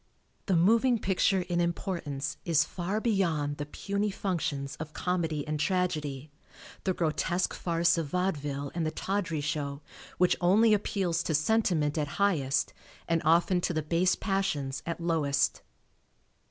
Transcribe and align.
The 0.47 0.55
moving 0.55 0.97
picture 0.97 1.41
in 1.41 1.61
importance 1.61 2.37
is 2.43 2.63
far 2.63 2.99
beyond 2.99 3.57
the 3.57 3.67
puny 3.67 4.09
functions 4.09 4.75
of 4.77 4.93
comedy 4.93 5.47
and 5.47 5.59
tragedy. 5.59 6.31
The 6.85 6.93
grotesque 6.95 7.53
farce 7.53 7.99
of 7.99 8.07
vaudeville 8.07 8.71
and 8.73 8.83
the 8.83 8.89
tawdry 8.89 9.41
show 9.41 9.83
which 10.17 10.35
only 10.41 10.73
appeals 10.73 11.21
to 11.21 11.35
sentiment 11.35 11.99
at 11.99 12.07
highest 12.17 12.73
and 13.07 13.21
often 13.23 13.61
to 13.61 13.75
the 13.75 13.83
base 13.83 14.15
passions 14.15 14.81
at 14.87 14.99
lowest. 15.01 15.61